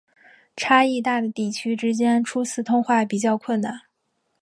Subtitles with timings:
[0.55, 3.81] 差异大的地区之间初次通话比较困难。